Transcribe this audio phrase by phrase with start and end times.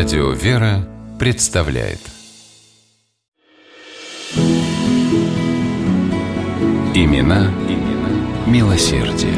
[0.00, 2.00] Радио «Вера» представляет
[6.94, 9.34] Имена, имена милосердие.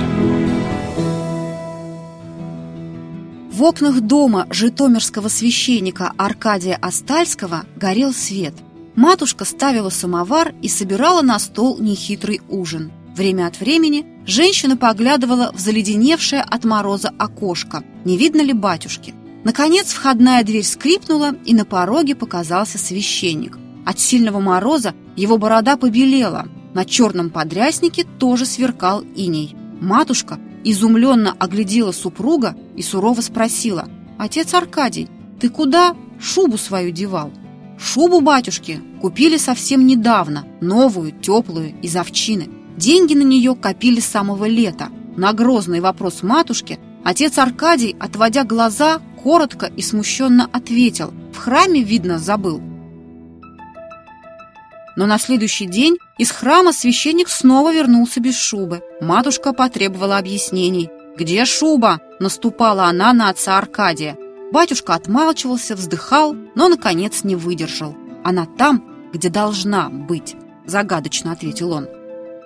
[3.50, 8.54] В окнах дома житомирского священника Аркадия Остальского горел свет.
[8.94, 12.92] Матушка ставила самовар и собирала на стол нехитрый ужин.
[13.16, 17.82] Время от времени женщина поглядывала в заледеневшее от мороза окошко.
[18.04, 19.12] Не видно ли батюшки?
[19.44, 23.58] Наконец входная дверь скрипнула, и на пороге показался священник.
[23.84, 29.56] От сильного мороза его борода побелела, на черном подряснике тоже сверкал иней.
[29.80, 33.88] Матушка изумленно оглядела супруга и сурово спросила,
[34.18, 35.08] «Отец Аркадий,
[35.40, 37.32] ты куда шубу свою девал?»
[37.78, 42.48] «Шубу батюшки купили совсем недавно, новую, теплую, из овчины.
[42.76, 44.88] Деньги на нее копили с самого лета.
[45.16, 51.12] На грозный вопрос матушки отец Аркадий, отводя глаза, коротко и смущенно ответил.
[51.32, 52.60] В храме, видно, забыл.
[54.96, 58.82] Но на следующий день из храма священник снова вернулся без шубы.
[59.00, 60.90] Матушка потребовала объяснений.
[61.16, 64.16] «Где шуба?»– наступала она на отца Аркадия.
[64.52, 67.96] Батюшка отмалчивался, вздыхал, но, наконец, не выдержал.
[68.24, 70.36] «Она там, где должна быть»,–
[70.66, 71.88] загадочно ответил он.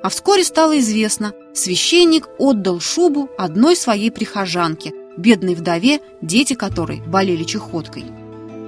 [0.07, 7.43] А вскоре стало известно, священник отдал шубу одной своей прихожанке– бедной вдове, дети которой болели
[7.43, 8.05] чехоткой.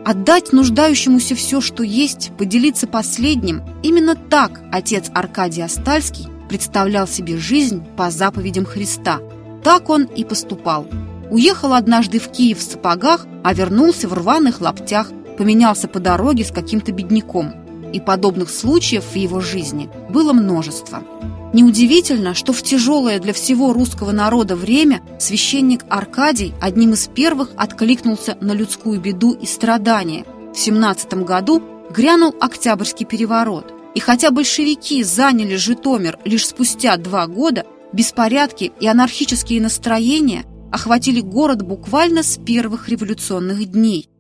[0.05, 7.87] Отдать нуждающемуся все, что есть, поделиться последним– именно так отец Аркадий Остальский представлял себе жизнь
[7.97, 9.21] по заповедям Христа.
[9.63, 10.89] Так он и поступал.
[11.31, 16.51] Уехал однажды в Киев в сапогах, а вернулся в рваных лаптях, поменялся по дороге с
[16.51, 17.55] каким-то бедняком.
[17.93, 21.05] И подобных случаев в его жизни было множество.
[21.53, 28.37] Неудивительно, что в тяжелое для всего русского народа время священник Аркадий одним из первых откликнулся
[28.41, 30.25] на людскую беду и страдания.
[30.53, 33.73] В 17 году грянул Октябрьский переворот.
[33.95, 37.65] И хотя большевики заняли Житомир лишь спустя два года,
[37.95, 44.11] беспорядки и анархические настроения охватили город буквально с первых революционных дней–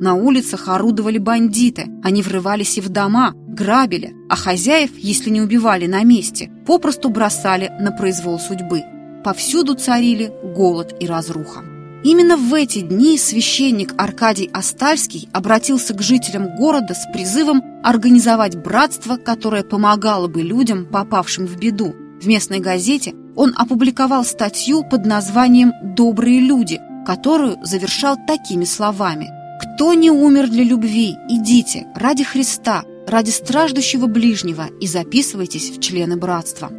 [0.00, 1.90] на улицах орудовали бандиты.
[2.02, 7.70] Они врывались и в дома, грабили, а хозяев, если не убивали на месте, попросту бросали
[7.80, 8.82] на произвол судьбы.
[9.24, 11.60] Повсюду царили голод и разруха.
[12.02, 19.16] Именно в эти дни священник Аркадий Остальский обратился к жителям города с призывом организовать братство,
[19.16, 21.94] которое помогало бы людям, попавшим в беду.
[22.20, 29.30] В местной газете он опубликовал статью под названием «Добрые люди», которую завершал такими словами–
[29.60, 36.16] кто не умер для любви, идите ради Христа, ради страждущего ближнего и записывайтесь в члены
[36.16, 36.70] братства.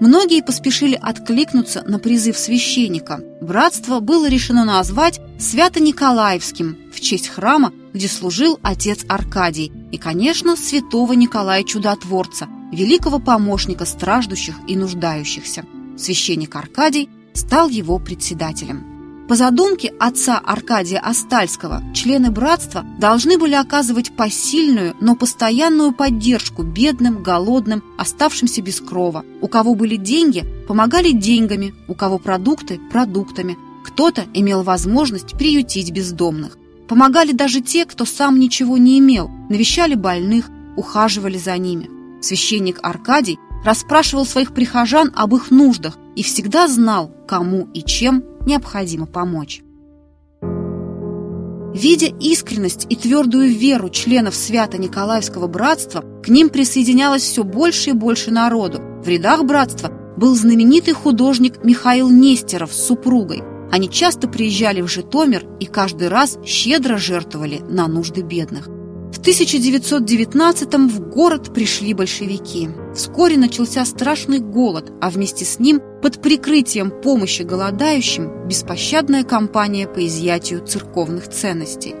[0.00, 3.20] Многие поспешили откликнуться на призыв священника.
[3.42, 11.12] Братство было решено назвать Свято-Николаевским в честь храма, где служил отец Аркадий, и, конечно, святого
[11.12, 15.64] Николая Чудотворца, великого помощника страждущих и нуждающихся.
[15.98, 18.89] Священник Аркадий стал его председателем.
[19.30, 27.22] По задумке отца Аркадия Остальского, члены братства должны были оказывать посильную, но постоянную поддержку бедным,
[27.22, 29.24] голодным, оставшимся без крова.
[29.40, 33.56] У кого были деньги, помогали деньгами, у кого продукты– продуктами.
[33.84, 36.58] Кто-то имел возможность приютить бездомных.
[36.88, 40.46] Помогали даже те, кто сам ничего не имел, навещали больных,
[40.76, 41.88] ухаживали за ними.
[42.20, 49.06] Священник Аркадий расспрашивал своих прихожан об их нуждах и всегда знал, кому и чем необходимо
[49.06, 49.62] помочь.
[51.72, 58.32] Видя искренность и твердую веру членов Свято-Николаевского братства, к ним присоединялось все больше и больше
[58.32, 58.80] народу.
[59.04, 63.42] В рядах братства был знаменитый художник Михаил Нестеров с супругой.
[63.70, 68.68] Они часто приезжали в Житомир и каждый раз щедро жертвовали на нужды бедных.
[69.20, 72.70] В 1919-м в город пришли большевики.
[72.94, 80.06] Вскоре начался страшный голод, а вместе с ним, под прикрытием помощи голодающим, беспощадная кампания по
[80.06, 81.94] изъятию церковных ценностей.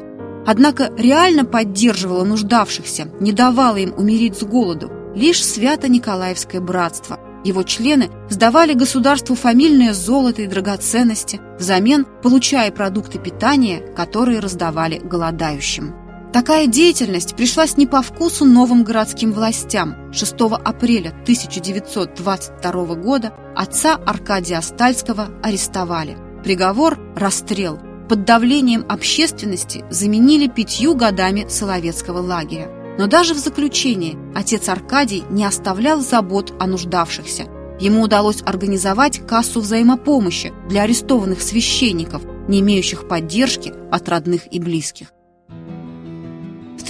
[0.46, 7.20] Однако реально поддерживала нуждавшихся, не давала им умереть с голоду, лишь Свято-Николаевское братство.
[7.44, 15.99] Его члены сдавали государству фамильное золото и драгоценности, взамен получая продукты питания, которые раздавали голодающим.
[16.32, 20.12] Такая деятельность пришлась не по вкусу новым городским властям.
[20.12, 20.34] 6
[20.64, 26.16] апреля 1922 года отца Аркадия Остальского арестовали.
[26.44, 27.80] Приговор– расстрел.
[28.08, 32.70] Под давлением общественности заменили пятью годами Соловецкого лагеря.
[32.96, 37.46] Но даже в заключении отец Аркадий не оставлял забот о нуждавшихся.
[37.80, 45.12] Ему удалось организовать кассу взаимопомощи для арестованных священников, не имеющих поддержки от родных и близких.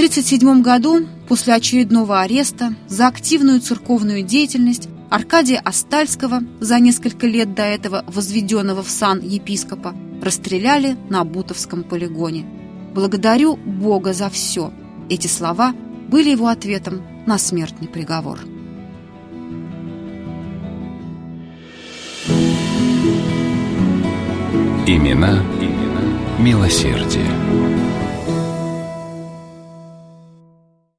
[0.00, 7.54] В 1937 году, после очередного ареста за активную церковную деятельность, Аркадия Остальского, за несколько лет
[7.54, 12.46] до этого возведенного в сан епископа, расстреляли на Бутовском полигоне.
[12.94, 14.72] «Благодарю Бога за все».
[15.10, 15.74] Эти слова
[16.08, 18.38] были его ответом на смертный приговор.
[24.86, 27.79] Имена, имена милосердие.